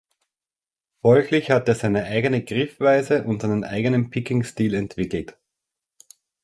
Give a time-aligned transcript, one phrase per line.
[1.03, 5.37] Folglich hat er seine eigene Griffweise und seinen eigenen Picking-Stil entwickelt.